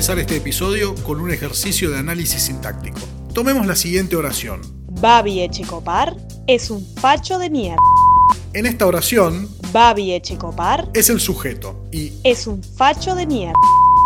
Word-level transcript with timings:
empezar 0.00 0.18
este 0.18 0.36
episodio 0.36 0.94
con 0.94 1.20
un 1.20 1.30
ejercicio 1.30 1.90
de 1.90 1.98
análisis 1.98 2.44
sintáctico. 2.44 3.00
Tomemos 3.34 3.66
la 3.66 3.76
siguiente 3.76 4.16
oración. 4.16 4.62
Babi 4.88 5.42
Echecopar 5.42 6.16
es 6.46 6.70
un 6.70 6.82
facho 6.96 7.38
de 7.38 7.50
mierda. 7.50 7.82
En 8.54 8.64
esta 8.64 8.86
oración, 8.86 9.46
Babi 9.74 10.14
Echecopar 10.14 10.88
es 10.94 11.10
el 11.10 11.20
sujeto 11.20 11.84
y 11.92 12.14
es 12.24 12.46
un 12.46 12.62
facho 12.62 13.14
de 13.14 13.26
mierda. 13.26 13.60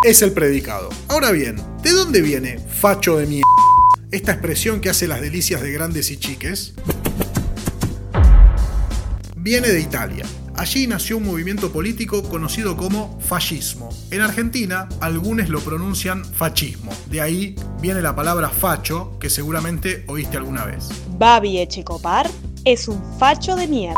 es 0.04 0.20
el 0.22 0.32
predicado. 0.32 0.88
Ahora 1.06 1.30
bien, 1.30 1.62
¿de 1.84 1.92
dónde 1.92 2.22
viene 2.22 2.58
facho 2.58 3.18
de 3.18 3.28
mierda? 3.28 3.46
Esta 4.10 4.32
expresión 4.32 4.80
que 4.80 4.90
hace 4.90 5.06
las 5.06 5.20
delicias 5.20 5.62
de 5.62 5.70
grandes 5.70 6.10
y 6.10 6.16
chiques 6.16 6.74
viene 9.36 9.68
de 9.68 9.78
Italia. 9.78 10.26
Allí 10.56 10.86
nació 10.86 11.16
un 11.16 11.24
movimiento 11.24 11.72
político 11.72 12.22
conocido 12.22 12.76
como 12.76 13.18
fascismo. 13.20 13.88
En 14.12 14.20
Argentina, 14.20 14.88
algunos 15.00 15.48
lo 15.48 15.60
pronuncian 15.60 16.24
fascismo. 16.24 16.92
De 17.10 17.20
ahí 17.20 17.56
viene 17.80 18.00
la 18.00 18.14
palabra 18.14 18.48
facho, 18.48 19.18
que 19.18 19.30
seguramente 19.30 20.04
oíste 20.06 20.36
alguna 20.36 20.64
vez. 20.64 20.88
Babi 21.18 21.58
Echecopar 21.58 22.30
es 22.64 22.86
un 22.86 23.02
facho 23.18 23.56
de 23.56 23.66
mierda. 23.66 23.96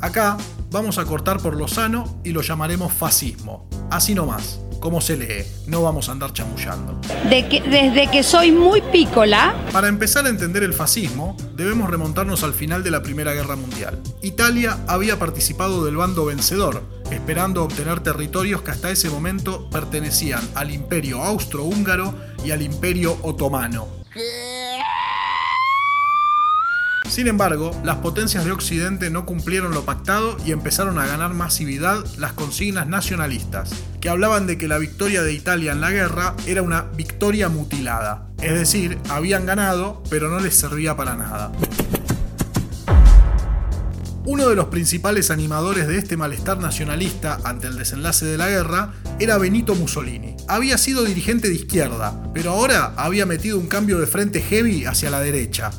Acá 0.00 0.36
vamos 0.72 0.98
a 0.98 1.04
cortar 1.04 1.40
por 1.40 1.56
lo 1.56 1.68
sano 1.68 2.18
y 2.24 2.30
lo 2.32 2.42
llamaremos 2.42 2.92
fascismo. 2.92 3.68
Así 3.88 4.12
nomás, 4.12 4.58
como 4.82 5.00
se 5.00 5.16
lee, 5.16 5.46
no 5.68 5.80
vamos 5.80 6.08
a 6.08 6.12
andar 6.12 6.32
chamullando. 6.32 7.00
De 7.30 7.48
que, 7.48 7.60
desde 7.60 8.10
que 8.10 8.24
soy 8.24 8.50
muy 8.50 8.82
pícola, 8.82 9.54
Para 9.72 9.86
empezar 9.86 10.26
a 10.26 10.28
entender 10.28 10.64
el 10.64 10.74
fascismo, 10.74 11.36
debemos 11.54 11.88
remontarnos 11.88 12.42
al 12.42 12.52
final 12.52 12.82
de 12.82 12.90
la 12.90 13.00
Primera 13.00 13.32
Guerra 13.32 13.54
Mundial. 13.54 14.02
Italia 14.22 14.80
había 14.88 15.20
participado 15.20 15.84
del 15.84 15.96
bando 15.96 16.24
vencedor, 16.24 16.82
esperando 17.12 17.62
obtener 17.62 18.00
territorios 18.00 18.62
que 18.62 18.72
hasta 18.72 18.90
ese 18.90 19.08
momento 19.08 19.70
pertenecían 19.70 20.42
al 20.56 20.72
Imperio 20.72 21.22
Austrohúngaro 21.22 22.14
y 22.44 22.50
al 22.50 22.60
Imperio 22.60 23.16
Otomano. 23.22 23.86
Sin 27.12 27.26
embargo, 27.26 27.78
las 27.84 27.96
potencias 27.96 28.46
de 28.46 28.52
Occidente 28.52 29.10
no 29.10 29.26
cumplieron 29.26 29.74
lo 29.74 29.84
pactado 29.84 30.38
y 30.46 30.52
empezaron 30.52 30.98
a 30.98 31.04
ganar 31.04 31.34
masividad 31.34 32.02
las 32.16 32.32
consignas 32.32 32.86
nacionalistas, 32.86 33.70
que 34.00 34.08
hablaban 34.08 34.46
de 34.46 34.56
que 34.56 34.66
la 34.66 34.78
victoria 34.78 35.22
de 35.22 35.34
Italia 35.34 35.72
en 35.72 35.82
la 35.82 35.90
guerra 35.90 36.34
era 36.46 36.62
una 36.62 36.84
victoria 36.96 37.50
mutilada. 37.50 38.28
Es 38.40 38.54
decir, 38.54 38.98
habían 39.10 39.44
ganado, 39.44 40.02
pero 40.08 40.30
no 40.30 40.40
les 40.40 40.56
servía 40.56 40.96
para 40.96 41.14
nada. 41.14 41.52
Uno 44.24 44.48
de 44.48 44.56
los 44.56 44.68
principales 44.68 45.30
animadores 45.30 45.88
de 45.88 45.98
este 45.98 46.16
malestar 46.16 46.60
nacionalista 46.60 47.40
ante 47.44 47.66
el 47.66 47.76
desenlace 47.76 48.24
de 48.24 48.38
la 48.38 48.48
guerra 48.48 48.94
era 49.18 49.36
Benito 49.36 49.74
Mussolini. 49.74 50.34
Había 50.48 50.78
sido 50.78 51.04
dirigente 51.04 51.50
de 51.50 51.56
izquierda, 51.56 52.18
pero 52.32 52.52
ahora 52.52 52.94
había 52.96 53.26
metido 53.26 53.58
un 53.58 53.66
cambio 53.66 53.98
de 53.98 54.06
frente 54.06 54.40
heavy 54.40 54.86
hacia 54.86 55.10
la 55.10 55.20
derecha. 55.20 55.72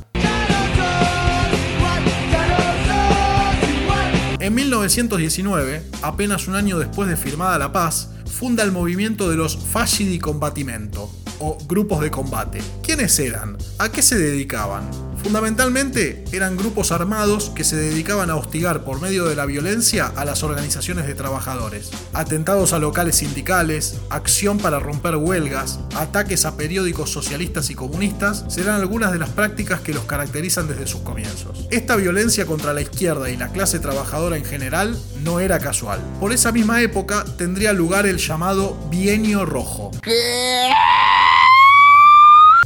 En 4.43 4.55
1919, 4.55 5.83
apenas 6.01 6.49
un 6.49 6.55
año 6.55 6.77
después 6.77 7.07
de 7.07 7.15
firmada 7.15 7.57
la 7.57 7.71
paz, 7.71 8.09
funda 8.29 8.61
el 8.63 8.73
movimiento 8.73 9.29
de 9.29 9.37
los 9.37 9.55
Fasci 9.55 10.03
di 10.03 10.19
Combattimento, 10.19 11.09
o 11.39 11.57
grupos 11.65 12.01
de 12.01 12.11
combate. 12.11 12.61
¿Quiénes 12.83 13.17
eran? 13.19 13.55
¿A 13.79 13.89
qué 13.89 14.01
se 14.01 14.19
dedicaban? 14.19 14.83
Fundamentalmente 15.23 16.25
eran 16.33 16.57
grupos 16.57 16.91
armados 16.91 17.49
que 17.55 17.63
se 17.63 17.77
dedicaban 17.77 18.29
a 18.29 18.35
hostigar 18.35 18.83
por 18.83 18.99
medio 18.99 19.23
de 19.23 19.37
la 19.37 19.45
violencia 19.45 20.11
a 20.17 20.25
las 20.25 20.43
organizaciones 20.43 21.07
de 21.07 21.15
trabajadores. 21.15 21.91
Atentados 22.11 22.73
a 22.73 22.79
locales 22.79 23.15
sindicales, 23.15 23.95
acción 24.09 24.57
para 24.57 24.79
romper 24.79 25.15
huelgas, 25.15 25.79
ataques 25.95 26.43
a 26.43 26.57
periódicos 26.57 27.09
socialistas 27.09 27.69
y 27.69 27.75
comunistas 27.75 28.43
serán 28.49 28.81
algunas 28.81 29.13
de 29.13 29.19
las 29.19 29.29
prácticas 29.29 29.79
que 29.79 29.93
los 29.93 30.03
caracterizan 30.03 30.67
desde 30.67 30.87
sus 30.87 31.01
comienzos. 31.01 31.67
Esta 31.71 31.95
violencia 31.95 32.45
contra 32.45 32.73
la 32.73 32.81
izquierda 32.81 33.29
y 33.29 33.37
la 33.37 33.47
clase 33.47 33.79
trabajadora 33.79 34.35
en 34.35 34.43
general 34.43 34.99
no 35.23 35.39
era 35.39 35.57
casual. 35.59 36.01
Por 36.19 36.33
esa 36.33 36.51
misma 36.51 36.81
época 36.81 37.23
tendría 37.37 37.71
lugar 37.71 38.05
el 38.05 38.17
llamado 38.17 38.77
Bienio 38.91 39.45
Rojo. 39.45 39.91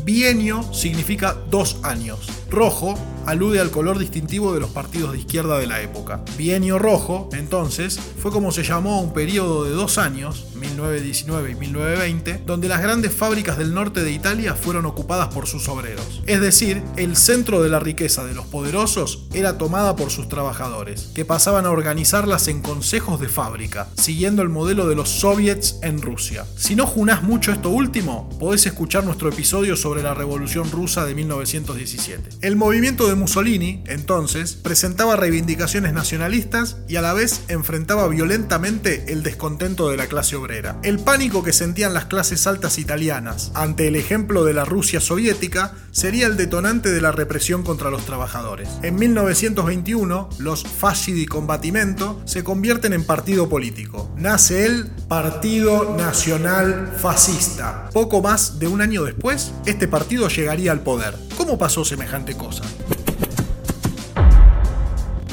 Bienio 0.07 0.63
significa 0.71 1.35
dos 1.49 1.81
años. 1.83 2.29
Rojo 2.49 2.97
alude 3.27 3.59
al 3.59 3.71
color 3.71 3.99
distintivo 3.99 4.53
de 4.53 4.61
los 4.61 4.69
partidos 4.69 5.11
de 5.11 5.19
izquierda 5.19 5.59
de 5.59 5.67
la 5.67 5.81
época. 5.81 6.21
Bienio 6.37 6.79
Rojo, 6.79 7.29
entonces, 7.33 7.99
fue 8.19 8.31
como 8.31 8.53
se 8.53 8.63
llamó 8.63 8.93
a 8.93 9.01
un 9.01 9.11
periodo 9.11 9.65
de 9.65 9.71
dos 9.71 9.97
años, 9.97 10.45
1919 10.55 11.51
y 11.51 11.55
1920, 11.55 12.43
donde 12.45 12.69
las 12.69 12.81
grandes 12.81 13.13
fábricas 13.13 13.57
del 13.57 13.73
norte 13.73 14.01
de 14.01 14.11
Italia 14.11 14.55
fueron 14.55 14.85
ocupadas 14.85 15.27
por 15.27 15.45
sus 15.45 15.67
obreros. 15.67 16.21
Es 16.25 16.39
decir, 16.39 16.81
el 16.95 17.17
centro 17.17 17.61
de 17.61 17.67
la 17.67 17.79
riqueza 17.79 18.23
de 18.23 18.33
los 18.33 18.45
poderosos 18.45 19.27
era 19.33 19.57
tomada 19.57 19.97
por 19.97 20.09
sus 20.09 20.29
trabajadores, 20.29 21.11
que 21.13 21.25
pasaban 21.25 21.65
a 21.65 21.71
organizarlas 21.71 22.47
en 22.47 22.61
consejos 22.61 23.19
de 23.19 23.27
fábrica, 23.27 23.89
siguiendo 23.97 24.41
el 24.41 24.49
modelo 24.49 24.87
de 24.87 24.95
los 24.95 25.09
soviets 25.09 25.79
en 25.81 26.01
Rusia. 26.01 26.45
Si 26.55 26.77
no 26.77 26.87
junás 26.87 27.23
mucho 27.23 27.51
esto 27.51 27.71
último, 27.71 28.29
podés 28.39 28.65
escuchar 28.65 29.03
nuestro 29.03 29.27
episodio 29.27 29.75
sobre 29.75 30.01
la 30.01 30.13
Revolución 30.13 30.71
Rusa 30.71 31.05
de 31.05 31.13
1917. 31.13 32.36
El 32.39 32.55
movimiento 32.55 33.07
de 33.07 33.15
Mussolini, 33.15 33.83
entonces, 33.87 34.53
presentaba 34.53 35.15
reivindicaciones 35.15 35.93
nacionalistas 35.93 36.77
y 36.87 36.97
a 36.97 37.01
la 37.01 37.13
vez 37.13 37.41
enfrentaba 37.47 38.07
violentamente 38.07 39.11
el 39.11 39.23
descontento 39.23 39.89
de 39.89 39.97
la 39.97 40.05
clase 40.05 40.35
obrera. 40.35 40.77
El 40.83 40.99
pánico 40.99 41.43
que 41.43 41.51
sentían 41.51 41.95
las 41.95 42.05
clases 42.05 42.45
altas 42.45 42.77
italianas 42.77 43.51
ante 43.55 43.87
el 43.87 43.95
ejemplo 43.95 44.43
de 44.43 44.53
la 44.53 44.65
Rusia 44.65 45.01
soviética 45.01 45.73
sería 45.91 46.27
el 46.27 46.37
detonante 46.37 46.91
de 46.91 47.01
la 47.01 47.11
represión 47.11 47.63
contra 47.63 47.89
los 47.89 48.05
trabajadores. 48.05 48.69
En 48.83 48.97
1921, 48.97 50.29
los 50.37 50.63
Fasci 50.63 51.13
di 51.13 51.25
Combattimento 51.25 52.21
se 52.25 52.43
convierten 52.43 52.93
en 52.93 53.03
partido 53.03 53.49
político. 53.49 54.11
Nace 54.15 54.67
el 54.67 54.85
Partido 55.07 55.95
Nacional 55.97 56.93
Fascista. 57.01 57.89
Poco 57.93 58.21
más 58.21 58.59
de 58.59 58.67
un 58.67 58.81
año 58.81 59.03
después, 59.03 59.53
este 59.65 59.87
partido 59.87 60.27
llegaría 60.27 60.71
al 60.71 60.81
poder. 60.81 61.15
¿Cómo 61.35 61.57
pasó 61.57 61.85
semejante 61.85 62.26
cosa? 62.35 62.63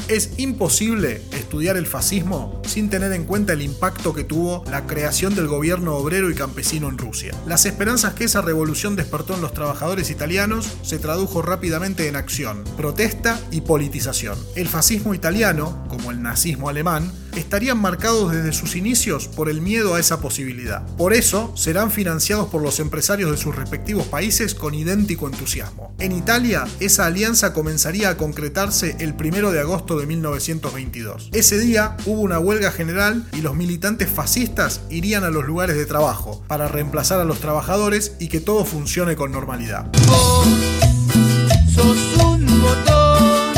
Es 0.07 0.33
imposible 0.37 1.21
estudiar 1.45 1.77
el 1.77 1.85
fascismo 1.85 2.61
sin 2.67 2.89
tener 2.89 3.11
en 3.13 3.23
cuenta 3.23 3.53
el 3.53 3.61
impacto 3.61 4.13
que 4.13 4.23
tuvo 4.23 4.63
la 4.69 4.87
creación 4.87 5.35
del 5.35 5.47
gobierno 5.47 5.95
obrero 5.95 6.29
y 6.31 6.35
campesino 6.35 6.89
en 6.89 6.97
Rusia. 6.97 7.33
Las 7.47 7.65
esperanzas 7.65 8.15
que 8.15 8.23
esa 8.23 8.41
revolución 8.41 8.95
despertó 8.95 9.35
en 9.35 9.41
los 9.41 9.53
trabajadores 9.53 10.09
italianos 10.09 10.67
se 10.81 10.97
tradujo 10.97 11.43
rápidamente 11.43 12.07
en 12.07 12.15
acción, 12.15 12.63
protesta 12.75 13.39
y 13.51 13.61
politización. 13.61 14.37
El 14.55 14.67
fascismo 14.67 15.13
italiano, 15.13 15.85
como 15.87 16.09
el 16.09 16.21
nazismo 16.21 16.67
alemán, 16.67 17.11
estarían 17.35 17.77
marcados 17.77 18.31
desde 18.31 18.53
sus 18.53 18.75
inicios 18.75 19.27
por 19.27 19.49
el 19.49 19.61
miedo 19.61 19.95
a 19.95 19.99
esa 19.99 20.19
posibilidad. 20.19 20.85
Por 20.95 21.13
eso 21.13 21.53
serán 21.55 21.91
financiados 21.91 22.47
por 22.47 22.61
los 22.61 22.79
empresarios 22.79 23.31
de 23.31 23.37
sus 23.37 23.55
respectivos 23.55 24.07
países 24.07 24.55
con 24.55 24.73
idéntico 24.73 25.27
entusiasmo. 25.27 25.93
En 25.99 26.11
Italia, 26.11 26.65
esa 26.79 27.05
alianza 27.05 27.53
comenzaría 27.53 28.09
a 28.09 28.17
concretarse 28.17 28.95
el 28.99 29.13
1 29.13 29.51
de 29.51 29.59
agosto 29.59 29.97
de 29.99 30.07
1922. 30.07 31.29
Ese 31.45 31.59
día 31.59 31.95
hubo 32.07 32.21
una 32.21 32.39
huelga 32.39 32.71
general 32.71 33.23
y 33.31 33.41
los 33.41 33.53
militantes 33.53 34.09
fascistas 34.09 34.81
irían 34.89 35.23
a 35.23 35.29
los 35.29 35.45
lugares 35.45 35.75
de 35.75 35.85
trabajo 35.85 36.43
para 36.47 36.67
reemplazar 36.67 37.19
a 37.19 37.23
los 37.23 37.39
trabajadores 37.39 38.15
y 38.19 38.29
que 38.29 38.39
todo 38.39 38.65
funcione 38.65 39.15
con 39.15 39.31
normalidad. 39.31 39.85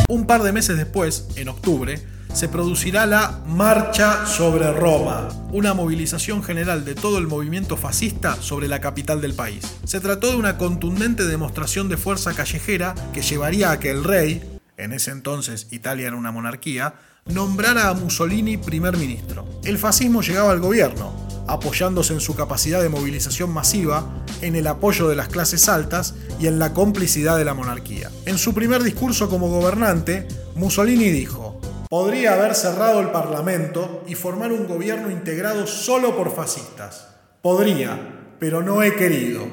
Un 0.09 0.27
par 0.27 0.43
de 0.43 0.51
meses 0.51 0.75
después, 0.75 1.27
en 1.37 1.47
octubre, 1.47 2.05
se 2.33 2.49
producirá 2.49 3.05
la 3.05 3.41
Marcha 3.47 4.25
sobre 4.25 4.69
Roma, 4.73 5.29
una 5.53 5.73
movilización 5.73 6.43
general 6.43 6.83
de 6.83 6.93
todo 6.93 7.17
el 7.19 7.27
movimiento 7.27 7.77
fascista 7.77 8.35
sobre 8.41 8.67
la 8.67 8.81
capital 8.81 9.21
del 9.21 9.33
país. 9.33 9.63
Se 9.85 10.01
trató 10.01 10.31
de 10.31 10.35
una 10.35 10.57
contundente 10.57 11.23
demostración 11.23 11.87
de 11.87 11.95
fuerza 11.95 12.33
callejera 12.33 12.95
que 13.13 13.21
llevaría 13.21 13.71
a 13.71 13.79
que 13.79 13.91
el 13.91 14.03
rey, 14.03 14.56
en 14.77 14.93
ese 14.93 15.11
entonces 15.11 15.67
Italia 15.71 16.07
era 16.07 16.15
una 16.15 16.31
monarquía, 16.31 16.93
nombrara 17.25 17.89
a 17.89 17.93
Mussolini 17.93 18.57
primer 18.57 18.95
ministro. 18.95 19.45
El 19.63 19.77
fascismo 19.77 20.21
llegaba 20.21 20.51
al 20.51 20.59
gobierno, 20.59 21.11
apoyándose 21.47 22.13
en 22.13 22.19
su 22.19 22.35
capacidad 22.35 22.81
de 22.81 22.89
movilización 22.89 23.49
masiva, 23.49 24.23
en 24.41 24.55
el 24.55 24.67
apoyo 24.67 25.09
de 25.09 25.15
las 25.15 25.27
clases 25.27 25.67
altas 25.67 26.13
y 26.39 26.47
en 26.47 26.59
la 26.59 26.73
complicidad 26.73 27.37
de 27.37 27.45
la 27.45 27.53
monarquía. 27.53 28.11
En 28.25 28.37
su 28.37 28.53
primer 28.53 28.83
discurso 28.83 29.29
como 29.29 29.49
gobernante, 29.49 30.27
Mussolini 30.55 31.09
dijo, 31.09 31.59
Podría 31.89 32.33
haber 32.33 32.53
cerrado 32.53 32.99
el 32.99 33.11
Parlamento 33.11 34.03
y 34.07 34.15
formar 34.15 34.51
un 34.51 34.67
gobierno 34.67 35.09
integrado 35.09 35.65
solo 35.65 36.15
por 36.15 36.35
fascistas. 36.35 37.07
Podría, 37.41 38.35
pero 38.39 38.61
no 38.61 38.83
he 38.83 38.95
querido, 38.95 39.45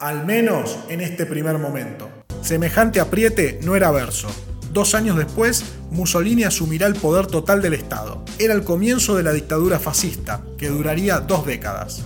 al 0.00 0.26
menos 0.26 0.78
en 0.88 1.00
este 1.00 1.26
primer 1.26 1.58
momento. 1.58 2.10
Semejante 2.42 3.00
apriete 3.00 3.60
no 3.62 3.76
era 3.76 3.90
verso. 3.90 4.28
Dos 4.76 4.94
años 4.94 5.16
después, 5.16 5.64
Mussolini 5.90 6.44
asumirá 6.44 6.86
el 6.86 6.96
poder 6.96 7.26
total 7.28 7.62
del 7.62 7.72
Estado. 7.72 8.22
Era 8.38 8.52
el 8.52 8.62
comienzo 8.62 9.16
de 9.16 9.22
la 9.22 9.32
dictadura 9.32 9.78
fascista, 9.78 10.42
que 10.58 10.68
duraría 10.68 11.20
dos 11.20 11.46
décadas. 11.46 12.02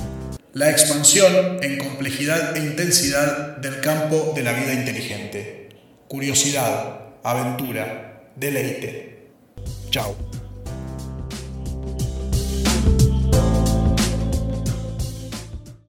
La 0.53 0.69
expansión 0.69 1.59
en 1.61 1.77
complejidad 1.77 2.57
e 2.57 2.59
intensidad 2.59 3.57
del 3.57 3.79
campo 3.79 4.33
de 4.35 4.43
la 4.43 4.53
vida 4.53 4.73
inteligente 4.73 5.61
curiosidad, 6.11 7.13
aventura, 7.23 8.33
deleite. 8.35 9.29
Chao. 9.91 10.40